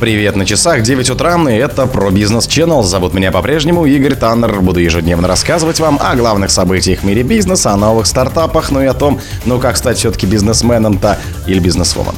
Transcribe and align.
Привет 0.00 0.36
на 0.36 0.46
часах, 0.46 0.82
9 0.82 1.10
утра, 1.10 1.36
и 1.50 1.54
это 1.54 1.88
про 1.88 2.10
бизнес 2.10 2.46
Channel. 2.46 2.84
Зовут 2.84 3.14
меня 3.14 3.32
по-прежнему 3.32 3.84
Игорь 3.84 4.14
Таннер. 4.14 4.60
Буду 4.60 4.78
ежедневно 4.78 5.26
рассказывать 5.26 5.80
вам 5.80 5.98
о 6.00 6.14
главных 6.14 6.52
событиях 6.52 7.00
в 7.00 7.04
мире 7.04 7.24
бизнеса, 7.24 7.72
о 7.72 7.76
новых 7.76 8.06
стартапах, 8.06 8.70
ну 8.70 8.80
и 8.80 8.86
о 8.86 8.94
том, 8.94 9.20
ну 9.44 9.58
как 9.58 9.76
стать 9.76 9.98
все-таки 9.98 10.26
бизнесменом-то 10.26 11.18
или 11.48 11.58
бизнесвомом. 11.58 12.14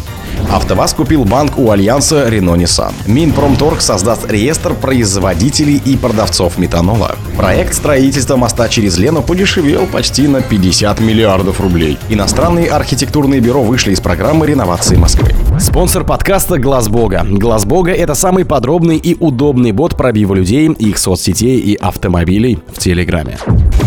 АвтоВАЗ 0.50 0.92
купил 0.92 1.24
банк 1.24 1.56
у 1.56 1.70
альянса 1.70 2.28
Nissan. 2.28 2.92
Минпромторг 3.06 3.80
создаст 3.80 4.30
реестр 4.30 4.74
производителей 4.74 5.80
и 5.82 5.96
продавцов 5.96 6.58
метанола. 6.58 7.16
Проект 7.38 7.72
строительства 7.74 8.36
моста 8.36 8.68
через 8.68 8.98
Лену 8.98 9.22
подешевел 9.22 9.86
почти 9.86 10.28
на 10.28 10.42
50 10.42 11.00
миллиардов 11.00 11.60
рублей. 11.60 11.98
Иностранные 12.10 12.68
архитектурные 12.68 13.40
бюро 13.40 13.62
вышли 13.62 13.92
из 13.92 14.00
программы 14.00 14.46
реновации 14.46 14.96
Москвы. 14.96 15.34
Спонсор 15.60 16.04
подкаста 16.04 16.58
Глаз 16.58 16.88
Бога. 16.88 17.26
Глаз 17.28 17.66
Бога 17.66 17.92
это 17.92 18.14
самый 18.14 18.46
подробный 18.46 18.96
и 18.96 19.14
удобный 19.20 19.72
бот 19.72 19.94
пробива 19.94 20.32
людей, 20.32 20.70
их 20.70 20.96
соцсетей 20.96 21.58
и 21.58 21.74
автомобилей 21.74 22.58
в 22.72 22.78
Телеграме. 22.78 23.36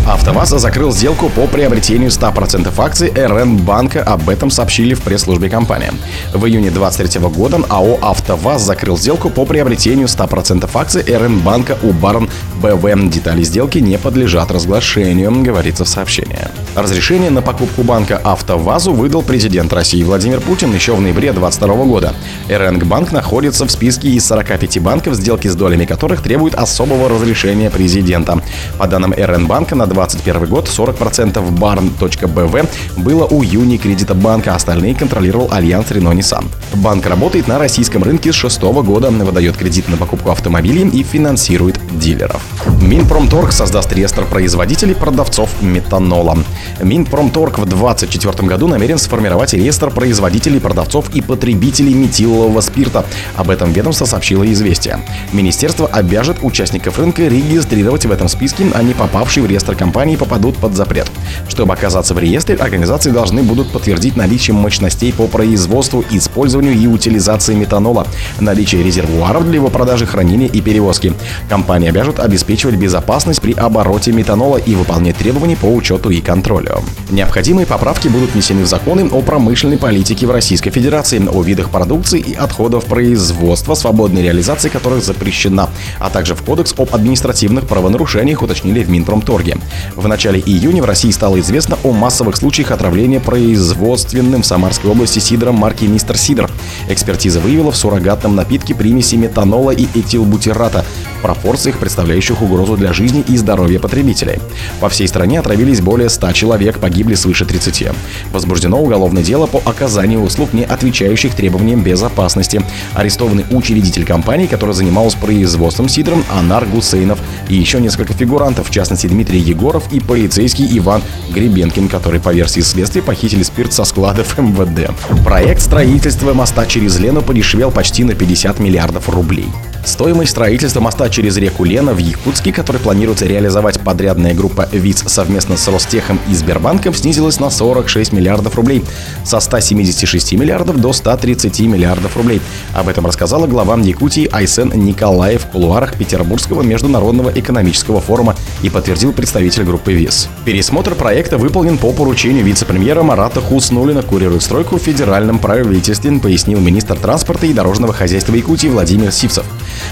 АвтоВАЗ 0.06 0.60
закрыл 0.60 0.92
сделку 0.92 1.30
по 1.30 1.46
приобретению 1.46 2.10
100% 2.10 2.72
акций 2.78 3.10
РН 3.16 3.56
Банка. 3.56 4.02
Об 4.02 4.28
этом 4.28 4.50
сообщили 4.50 4.92
в 4.92 5.00
пресс-службе 5.00 5.48
компании. 5.48 5.90
В 6.34 6.44
июне 6.44 6.70
2023 6.70 7.28
года 7.30 7.60
АО 7.70 7.98
«АвтоВАЗ» 8.02 8.62
закрыл 8.62 8.98
сделку 8.98 9.30
по 9.30 9.46
приобретению 9.46 10.06
100% 10.06 10.68
акций 10.74 11.02
РН 11.02 11.40
Банка 11.40 11.78
у 11.82 11.92
Барн 11.92 12.28
БВ. 12.62 13.10
Детали 13.10 13.42
сделки 13.42 13.78
не 13.78 13.96
подлежат 13.96 14.50
разглашению, 14.50 15.42
говорится 15.42 15.86
в 15.86 15.88
сообщении. 15.88 16.48
Разрешение 16.76 17.30
на 17.30 17.40
покупку 17.40 17.82
банка 17.82 18.20
«АвтоВАЗу» 18.22 18.92
выдал 18.92 19.22
президент 19.22 19.72
России 19.72 20.02
Владимир 20.02 20.40
Путин 20.40 20.74
еще 20.74 20.94
в 20.94 21.00
ноябре 21.00 21.32
2022 21.32 21.63
года. 21.66 22.14
РНГ 22.48 22.84
Банк 22.84 23.12
находится 23.12 23.66
в 23.66 23.70
списке 23.70 24.08
из 24.10 24.26
45 24.26 24.80
банков, 24.80 25.14
сделки 25.14 25.48
с 25.48 25.54
долями 25.54 25.86
которых 25.86 26.22
требуют 26.22 26.54
особого 26.54 27.08
разрешения 27.08 27.70
президента. 27.70 28.40
По 28.78 28.86
данным 28.86 29.14
РН 29.16 29.46
Банка 29.46 29.74
на 29.74 29.86
2021 29.86 30.46
год 30.46 30.68
40% 30.68 31.58
barn.bv 31.58 32.68
было 32.98 33.24
у 33.24 33.42
Юни 33.42 33.78
Кредита 33.78 34.14
Банка, 34.14 34.54
остальные 34.54 34.94
контролировал 34.94 35.48
альянс 35.50 35.90
Nissan. 35.90 36.44
Банк 36.74 37.06
работает 37.06 37.48
на 37.48 37.58
российском 37.58 38.02
рынке 38.02 38.32
с 38.32 38.36
2006 38.36 38.62
года, 38.84 39.10
выдает 39.10 39.56
кредит 39.56 39.88
на 39.88 39.96
покупку 39.96 40.30
автомобилей 40.30 40.88
и 40.88 41.02
финансирует 41.02 41.80
дилеров. 41.98 42.42
Минпромторг 42.82 43.52
создаст 43.52 43.92
реестр 43.92 44.24
производителей 44.26 44.94
продавцов 44.94 45.50
метанола. 45.62 46.36
Минпромторг 46.82 47.58
в 47.58 47.66
2024 47.66 48.48
году 48.48 48.68
намерен 48.68 48.98
сформировать 48.98 49.54
реестр 49.54 49.90
производителей, 49.90 50.60
продавцов 50.60 51.14
и 51.14 51.22
потребителей 51.22 51.53
метилового 51.54 52.60
спирта. 52.60 53.04
Об 53.36 53.50
этом 53.50 53.72
ведомство 53.72 54.04
сообщило 54.04 54.50
«Известия». 54.52 55.00
Министерство 55.32 55.86
обяжет 55.86 56.38
участников 56.42 56.98
рынка 56.98 57.22
регистрировать 57.22 58.06
в 58.06 58.12
этом 58.12 58.28
списке, 58.28 58.66
а 58.74 58.82
не 58.82 58.94
попавшие 58.94 59.44
в 59.44 59.46
реестр 59.46 59.74
компании 59.74 60.16
попадут 60.16 60.56
под 60.56 60.74
запрет. 60.74 61.10
Чтобы 61.48 61.74
оказаться 61.74 62.14
в 62.14 62.18
реестре, 62.18 62.56
организации 62.56 63.10
должны 63.10 63.42
будут 63.42 63.70
подтвердить 63.70 64.16
наличие 64.16 64.54
мощностей 64.54 65.12
по 65.12 65.26
производству, 65.26 66.04
использованию 66.10 66.74
и 66.74 66.86
утилизации 66.86 67.54
метанола, 67.54 68.06
наличие 68.40 68.82
резервуаров 68.82 69.44
для 69.44 69.56
его 69.56 69.68
продажи, 69.68 70.06
хранения 70.06 70.48
и 70.48 70.60
перевозки. 70.60 71.12
Компании 71.48 71.88
обяжут 71.88 72.18
обеспечивать 72.20 72.76
безопасность 72.76 73.40
при 73.40 73.52
обороте 73.52 74.12
метанола 74.12 74.56
и 74.56 74.74
выполнять 74.74 75.16
требования 75.16 75.56
по 75.56 75.66
учету 75.66 76.10
и 76.10 76.20
контролю. 76.20 76.82
Необходимые 77.10 77.66
поправки 77.66 78.08
будут 78.08 78.32
внесены 78.32 78.62
в 78.64 78.66
законы 78.66 79.08
о 79.10 79.22
промышленной 79.22 79.78
политике 79.78 80.26
в 80.26 80.30
Российской 80.30 80.70
Федерации, 80.70 81.18
о 81.34 81.42
видах 81.42 81.70
продукции 81.70 82.20
и 82.20 82.34
отходов 82.34 82.84
производства, 82.84 83.74
свободной 83.74 84.22
реализации 84.22 84.68
которых 84.68 85.04
запрещена, 85.04 85.68
а 85.98 86.10
также 86.10 86.34
в 86.34 86.42
Кодекс 86.42 86.74
об 86.78 86.94
административных 86.94 87.66
правонарушениях, 87.66 88.42
уточнили 88.42 88.82
в 88.82 88.90
Минпромторге. 88.90 89.58
В 89.96 90.06
начале 90.06 90.40
июня 90.40 90.82
в 90.82 90.86
России 90.86 91.10
стало 91.10 91.40
известно 91.40 91.78
о 91.82 91.92
массовых 91.92 92.36
случаях 92.36 92.70
отравления 92.70 93.20
производственным 93.20 94.42
в 94.42 94.46
Самарской 94.46 94.90
области 94.90 95.18
сидром 95.18 95.56
марки 95.56 95.84
«Мистер 95.84 96.16
Сидр». 96.16 96.50
Экспертиза 96.88 97.40
выявила 97.40 97.72
в 97.72 97.76
суррогатном 97.76 98.36
напитке 98.36 98.74
примеси 98.74 99.16
метанола 99.16 99.70
и 99.70 99.86
этилбутирата 99.94 100.84
в 101.18 101.22
пропорциях, 101.22 101.78
представляющих 101.78 102.42
угрозу 102.42 102.76
для 102.76 102.92
жизни 102.92 103.24
и 103.26 103.36
здоровья 103.36 103.78
потребителей. 103.78 104.40
По 104.80 104.88
всей 104.88 105.08
стране 105.08 105.40
отравились 105.40 105.80
более 105.80 106.08
100 106.08 106.32
человек, 106.32 106.78
погибли 106.78 107.14
свыше 107.14 107.46
30. 107.46 107.88
Возбуждено 108.32 108.80
уголовное 108.80 109.22
дело 109.22 109.46
по 109.46 109.62
оказанию 109.64 110.22
услуг, 110.22 110.52
не 110.52 110.64
отвечающих 110.64 111.23
требованиям 111.32 111.82
безопасности. 111.82 112.62
Арестованы 112.92 113.44
учредитель 113.50 114.04
компании, 114.04 114.46
которая 114.46 114.74
занималась 114.74 115.14
производством 115.14 115.88
сидром, 115.88 116.24
Анар 116.30 116.66
Гусейнов, 116.66 117.18
и 117.48 117.54
еще 117.54 117.80
несколько 117.80 118.12
фигурантов, 118.12 118.68
в 118.68 118.70
частности 118.70 119.06
Дмитрий 119.06 119.38
Егоров 119.38 119.92
и 119.92 120.00
полицейский 120.00 120.66
Иван 120.78 121.02
Гребенкин, 121.30 121.88
который 121.88 122.20
по 122.20 122.32
версии 122.32 122.60
следствия 122.60 123.02
похитили 123.02 123.42
спирт 123.42 123.72
со 123.72 123.84
складов 123.84 124.38
МВД. 124.38 124.90
Проект 125.24 125.62
строительства 125.62 126.34
моста 126.34 126.66
через 126.66 126.98
Лену 126.98 127.22
подешевел 127.22 127.70
почти 127.70 128.04
на 128.04 128.14
50 128.14 128.58
миллиардов 128.60 129.08
рублей. 129.08 129.46
Стоимость 129.84 130.30
строительства 130.30 130.80
моста 130.80 131.08
через 131.10 131.36
реку 131.36 131.64
Лена 131.64 131.92
в 131.92 131.98
Якутске, 131.98 132.52
который 132.52 132.80
планируется 132.80 133.26
реализовать 133.26 133.80
подрядная 133.80 134.34
группа 134.34 134.68
ВИЦ 134.72 135.04
совместно 135.06 135.56
с 135.56 135.68
Ростехом 135.68 136.18
и 136.28 136.34
Сбербанком, 136.34 136.94
снизилась 136.94 137.38
на 137.38 137.50
46 137.50 138.12
миллиардов 138.12 138.56
рублей. 138.56 138.82
Со 139.24 139.40
176 139.40 140.32
миллиардов 140.32 140.80
до 140.80 140.92
130 140.92 141.60
миллиардов 141.60 142.16
рублей. 142.16 142.40
Об 142.72 142.88
этом 142.88 143.06
рассказала 143.06 143.46
глава 143.46 143.76
Якутии 143.76 144.28
Айсен 144.32 144.72
Николаев 144.74 145.42
в 145.44 145.46
кулуарах 145.48 145.96
Петербургского 145.96 146.62
международного 146.62 147.30
экономического 147.30 148.00
форума 148.00 148.36
и 148.62 148.70
подтвердил 148.70 149.12
представитель 149.12 149.64
группы 149.64 149.92
ВИЗ. 149.92 150.28
Пересмотр 150.44 150.94
проекта 150.94 151.36
выполнен 151.36 151.76
по 151.76 151.92
поручению 151.92 152.44
вице-премьера 152.44 153.02
Марата 153.02 153.40
Хуснулина, 153.40 154.02
курирует 154.02 154.42
стройку 154.42 154.78
в 154.78 154.82
федеральном 154.82 155.38
правительстве, 155.38 156.12
пояснил 156.18 156.60
министр 156.60 156.96
транспорта 156.96 157.46
и 157.46 157.52
дорожного 157.52 157.92
хозяйства 157.92 158.34
Якутии 158.34 158.68
Владимир 158.68 159.12
Сивцев. 159.12 159.44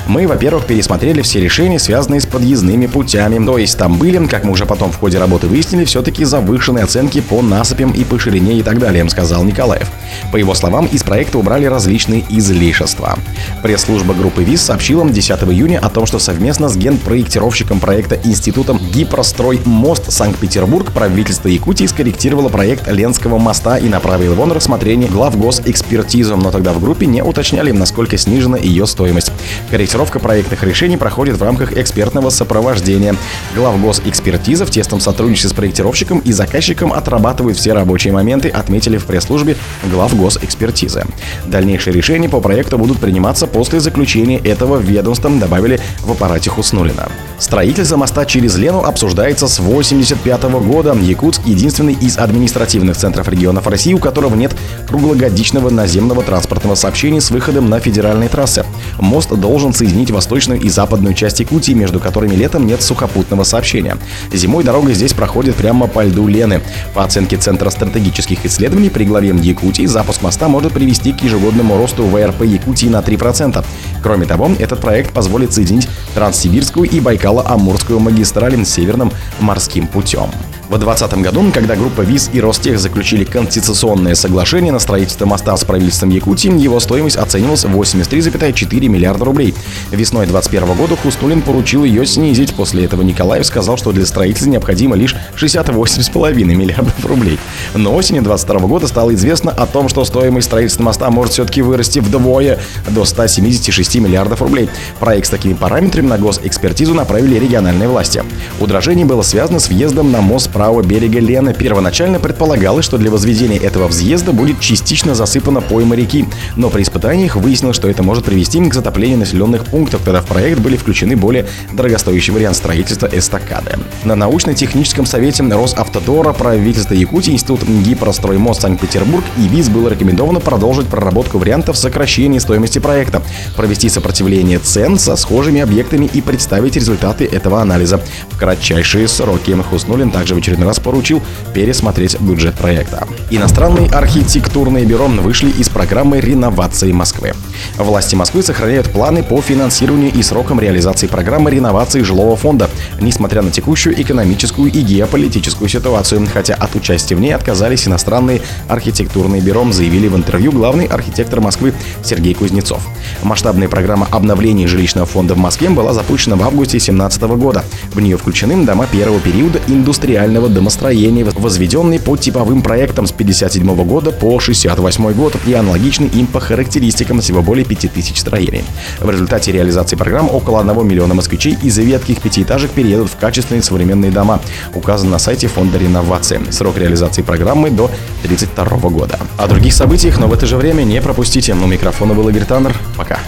Мы, 0.07 0.27
во-первых, 0.27 0.67
пересмотрели 0.67 1.23
все 1.23 1.41
решения, 1.41 1.79
связанные 1.79 2.21
с 2.21 2.27
подъездными 2.27 2.87
путями. 2.87 3.45
То 3.45 3.59
есть 3.59 3.79
там 3.79 3.99
были, 3.99 4.25
как 4.27 4.45
мы 4.45 4.53
уже 4.53 4.67
потом 4.67 4.93
в 4.93 4.99
ходе 4.99 5.19
работы 5.19 5.47
выяснили, 5.47 5.85
все-таки 5.85 6.25
завышенные 6.25 6.85
оценки 6.85 7.21
по 7.21 7.43
насыпям 7.43 7.93
и 7.93 8.05
по 8.05 8.19
ширине 8.19 8.59
и 8.59 8.63
так 8.63 8.79
далее, 8.79 9.09
сказал 9.09 9.45
Николаев. 9.45 9.91
По 10.31 10.37
его 10.37 10.55
словам, 10.55 10.87
из 10.87 11.03
проекта 11.03 11.39
убрали 11.39 11.67
различные 11.67 12.25
излишества. 12.29 13.19
Пресс-служба 13.63 14.15
группы 14.15 14.45
ВИЗ 14.45 14.63
сообщила 14.63 15.09
10 15.09 15.31
июня 15.45 15.79
о 15.79 15.89
том, 15.89 16.07
что 16.07 16.19
совместно 16.19 16.69
с 16.69 16.77
генпроектировщиком 16.77 17.81
проекта 17.81 18.19
Институтом 18.25 18.79
Гипрострой 18.79 19.61
Мост 19.65 20.13
Санкт-Петербург 20.13 20.93
правительство 20.93 21.49
Якутии 21.49 21.87
скорректировало 21.87 22.49
проект 22.49 22.89
Ленского 22.89 23.39
моста 23.39 23.79
и 23.79 23.89
направило 23.89 24.33
его 24.33 24.47
на 24.47 24.55
рассмотрение 24.55 25.09
глав 25.09 25.37
госэкспертизу, 25.39 26.37
но 26.37 26.51
тогда 26.51 26.73
в 26.73 26.81
группе 26.81 27.07
не 27.07 27.23
уточняли, 27.23 27.71
насколько 27.73 28.17
снижена 28.17 28.57
ее 28.59 28.87
стоимость. 28.87 29.33
Корректировка 29.73 30.19
проектных 30.19 30.65
решений 30.65 30.99
проходит 30.99 31.39
в 31.39 31.43
рамках 31.43 31.73
экспертного 31.73 32.29
сопровождения. 32.29 33.17
Глав 33.57 33.81
госэкспертиза 33.81 34.67
в 34.67 34.71
тесном 34.71 35.01
сотрудничестве 35.01 35.49
с 35.49 35.55
проектировщиком 35.55 36.19
и 36.19 36.31
заказчиком 36.33 36.93
отрабатывают 36.93 37.57
все 37.57 37.73
рабочие 37.73 38.13
моменты, 38.13 38.51
отметили 38.51 38.99
в 38.99 39.07
пресс-службе 39.07 39.57
глав 39.91 40.15
госэкспертизы. 40.15 41.07
Дальнейшие 41.47 41.95
решения 41.95 42.29
по 42.29 42.43
проекту 42.43 42.77
будут 42.77 42.99
приниматься 42.99 43.47
после 43.47 43.81
заключения 43.81 44.37
этого 44.37 44.77
ведомством, 44.77 45.41
добавили 45.41 45.81
в 46.01 46.13
аппарате 46.13 46.51
Хуснулина. 46.51 47.09
Строительство 47.39 47.97
моста 47.97 48.27
через 48.27 48.57
Лену 48.57 48.85
обсуждается 48.85 49.49
с 49.49 49.59
1985 49.59 50.43
года. 50.65 50.95
Якутск– 50.95 51.41
единственный 51.47 51.95
из 51.95 52.19
административных 52.19 52.97
центров 52.97 53.27
регионов 53.27 53.67
России, 53.67 53.95
у 53.95 53.99
которого 53.99 54.37
нет 54.37 54.55
круглогодичного 54.87 55.71
наземного 55.71 56.23
транспортного 56.23 56.75
сообщения 56.75 57.23
с 57.23 57.31
выходом 57.31 57.71
на 57.71 57.81
федеральные 57.81 58.29
трассы. 58.29 58.65
Мост 59.01 59.31
должен 59.31 59.62
соединить 59.71 60.11
восточную 60.11 60.61
и 60.61 60.69
западную 60.69 61.15
часть 61.15 61.39
Якутии, 61.39 61.73
между 61.73 62.01
которыми 62.01 62.35
летом 62.35 62.67
нет 62.67 62.83
сухопутного 62.83 63.45
сообщения. 63.45 63.97
Зимой 64.33 64.65
дорога 64.65 64.93
здесь 64.93 65.13
проходит 65.13 65.55
прямо 65.55 65.87
по 65.87 66.05
льду 66.05 66.27
Лены. 66.27 66.61
По 66.95 67.05
оценке 67.05 67.37
Центра 67.37 67.71
стратегических 67.71 68.45
исследований 68.45 68.91
при 68.91 69.05
главе 69.05 69.29
Якутии 69.29 69.87
запуск 69.87 70.23
моста 70.23 70.49
может 70.49 70.73
привести 70.73 71.13
к 71.13 71.23
ежегодному 71.23 71.77
росту 71.77 72.05
ВРП 72.05 72.43
Якутии 72.43 72.89
на 72.89 72.99
3%. 72.99 73.65
Кроме 74.03 74.27
того, 74.27 74.51
этот 74.59 74.81
проект 74.81 75.13
позволит 75.13 75.53
соединить 75.53 75.89
Транссибирскую 76.15 76.89
и 76.89 77.01
Байкало-Амурскую 77.01 77.99
магистрали 77.99 78.63
северным 78.65 79.13
морским 79.41 79.87
путем. 79.87 80.31
В 80.69 80.79
2020 80.79 81.19
году, 81.19 81.51
когда 81.53 81.77
группа 81.77 82.01
ВИЗ 82.01 82.31
и 82.33 82.41
Ростех 82.41 82.79
заключили 82.79 83.25
конституционное 83.25 84.15
соглашение 84.15 84.73
на 84.73 84.79
строительство 84.79 85.27
моста 85.27 85.55
с 85.55 85.65
правительством 85.65 86.09
Якутии, 86.09 86.59
его 86.59 86.81
стоимость 86.81 87.17
оценивалась 87.17 87.65
в 87.65 87.79
83,4 87.79 88.89
миллиарда 88.89 89.25
рублей. 89.27 89.55
Весной 89.91 90.27
2021 90.27 90.77
года 90.77 90.97
Хустулин 90.97 91.43
поручил 91.43 91.85
ее 91.85 92.07
снизить. 92.07 92.55
После 92.55 92.87
этого 92.87 93.03
Николаев 93.03 93.45
сказал, 93.45 93.77
что 93.77 93.93
для 93.93 94.07
строительства 94.07 94.49
необходимо 94.49 94.97
лишь 94.97 95.15
68,5 95.37 96.33
миллиардов 96.45 97.05
рублей. 97.05 97.39
Но 97.75 97.95
осенью 97.95 98.23
2022 98.23 98.69
года 98.69 98.87
стало 98.87 99.15
известно 99.15 99.51
о 99.51 99.67
том, 99.67 99.91
что 99.91 100.05
стоимость 100.07 100.47
строительства 100.47 100.85
моста 100.85 101.11
может 101.11 101.35
все-таки 101.35 101.61
вырасти 101.61 101.99
вдвое 101.99 102.59
до 102.89 103.05
176 103.05 103.83
6 103.83 103.97
миллиардов 103.97 104.41
рублей. 104.41 104.71
Проект 105.01 105.27
с 105.27 105.31
такими 105.31 105.55
параметрами 105.55 106.02
на 106.07 106.19
госэкспертизу 106.19 106.95
направили 106.95 107.39
региональные 107.39 107.89
власти. 107.89 108.23
Удражение 108.61 109.07
было 109.07 109.23
связано 109.23 109.59
с 109.59 109.69
въездом 109.69 110.13
на 110.13 110.21
мост 110.21 110.51
правого 110.51 110.83
берега 110.83 111.21
Лены. 111.21 111.55
Первоначально 111.55 112.19
предполагалось, 112.19 112.85
что 112.85 112.99
для 112.99 113.11
возведения 113.11 113.59
этого 113.59 113.89
взъезда 113.89 114.33
будет 114.33 114.61
частично 114.61 115.15
засыпана 115.15 115.61
пойма 115.61 115.97
реки, 115.97 116.27
но 116.57 116.71
при 116.71 116.83
испытаниях 116.83 117.37
выяснилось, 117.37 117.77
что 117.77 117.89
это 117.89 118.03
может 118.03 118.25
привести 118.25 118.61
к 118.61 118.75
затоплению 118.75 119.19
населенных 119.19 119.65
пунктов, 119.65 120.03
когда 120.05 120.21
в 120.21 120.27
проект 120.27 120.61
были 120.61 120.77
включены 120.77 121.17
более 121.17 121.47
дорогостоящий 121.73 122.33
вариант 122.33 122.57
строительства 122.57 123.09
эстакады. 123.13 123.79
На 124.05 124.15
научно-техническом 124.15 125.07
совете 125.07 125.43
Росавтодора, 125.43 126.33
правительства 126.33 126.95
Якутии, 126.95 127.33
Институт 127.33 127.63
Гипростроймост 127.63 128.63
Санкт-Петербург 128.63 129.25
и 129.39 129.49
ВИЗ 129.49 129.69
было 129.69 129.89
рекомендовано 129.89 130.41
продолжить 130.41 130.87
проработку 130.87 131.39
вариантов 131.39 131.77
сокращения 131.77 132.41
стоимости 132.41 132.79
проекта, 132.79 133.23
провести 133.57 133.89
сопротивление 133.89 134.59
цен 134.59 134.99
со 134.99 135.17
схожими 135.17 135.61
объектами 135.61 135.92
и 135.97 136.21
представить 136.21 136.77
результаты 136.77 137.25
этого 137.25 137.61
анализа 137.61 138.01
в 138.31 138.39
кратчайшие 138.39 139.09
сроки. 139.09 139.53
Хуснулин 139.63 140.11
также 140.11 140.35
в 140.35 140.39
очередной 140.39 140.67
раз 140.69 140.79
поручил 140.79 141.23
пересмотреть 141.55 142.21
бюджет 142.21 142.55
проекта. 142.55 143.07
Иностранные 143.31 143.89
архитектурные 143.91 144.85
бюро 144.85 145.07
вышли 145.07 145.51
из 145.51 145.69
программы 145.69 146.21
реновации 146.21 146.93
Москвы. 146.93 147.33
Власти 147.79 148.15
Москвы 148.15 148.43
сохраняют 148.43 148.91
планы 148.91 149.23
по 149.23 149.41
финансированию 149.41 150.13
и 150.13 150.23
срокам 150.23 150.61
реализации 150.61 151.07
программы 151.07 151.51
реновации 151.51 152.03
жилого 152.03 152.37
фонда, 152.37 152.69
несмотря 153.01 153.43
на 153.43 153.51
текущую 153.51 154.01
экономическую 154.01 154.71
и 154.71 154.81
геополитическую 154.81 155.69
ситуацию, 155.69 156.27
хотя 156.33 156.55
от 156.55 156.75
участия 156.75 157.15
в 157.15 157.21
ней 157.21 157.35
отказались 157.35 157.87
иностранные 157.87 158.43
архитектурные 158.69 159.41
бюро, 159.41 159.63
заявили 159.71 160.09
в 160.09 160.17
интервью 160.17 160.51
главный 160.51 160.87
архитектор 160.87 161.41
Москвы 161.41 161.73
Сергей 162.03 162.35
Кузнецов. 162.35 162.83
Масштабная 163.23 163.69
программа 163.69 164.09
обновления 164.11 164.67
жилищного 164.67 165.07
фонда 165.07 165.35
в 165.35 165.39
Москве 165.39 165.71
была 165.71 165.93
запущена 165.93 166.37
в 166.37 166.43
августе 166.43 166.79
2017 166.79 167.23
года. 167.23 167.65
В 167.93 168.01
нее 168.01 168.17
включены 168.17 168.65
дома 168.65 168.87
первого 168.87 169.21
периода 169.21 169.61
индустриального 169.69 170.49
домостроения, 170.49 171.25
возведенные 171.25 172.01
по 172.01 172.17
типовым 172.17 172.63
проектам 172.63 173.07
с 173.07 173.13
1957 173.13 173.87
года 173.87 174.11
по 174.11 174.37
1968 174.37 175.13
год 175.13 175.37
и 175.47 175.53
аналогичны 175.53 176.07
им 176.07 176.27
по 176.27 176.41
характеристикам 176.41 177.21
всего 177.21 177.43
более 177.53 177.67
5000 177.67 178.19
строений. 178.19 178.65
В 178.99 179.11
результате 179.11 179.53
реализации 179.53 179.95
программ 179.95 180.31
около 180.33 180.61
1 180.61 180.89
миллиона 180.89 181.13
москвичей 181.13 181.59
из 181.63 181.77
ветких 181.77 182.23
пятиэтажек 182.23 182.71
переедут 182.71 183.11
в 183.11 183.17
качественные 183.19 183.63
современные 183.63 184.11
дома, 184.11 184.41
указан 184.75 185.11
на 185.11 185.19
сайте 185.19 185.49
фонда 185.49 185.77
реновации. 185.77 186.41
Срок 186.51 186.79
реализации 186.79 187.21
программы 187.21 187.69
до 187.69 187.91
1932 188.25 188.89
года. 188.89 189.19
О 189.37 189.47
других 189.49 189.75
событиях, 189.75 190.19
но 190.19 190.29
в 190.29 190.33
это 190.33 190.47
же 190.47 190.57
время 190.57 190.83
не 190.85 191.03
пропустите. 191.03 191.53
У 191.53 191.67
микрофона 191.67 192.15
был 192.15 192.27
Игорь 192.31 192.45
Таннер. 192.47 192.75
Пока. 192.97 193.19